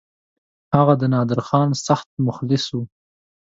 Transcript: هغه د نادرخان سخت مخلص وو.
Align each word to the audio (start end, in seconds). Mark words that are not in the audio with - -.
هغه 0.75 0.93
د 1.01 1.03
نادرخان 1.13 1.69
سخت 1.87 2.07
مخلص 2.25 2.65
وو. 2.75 2.83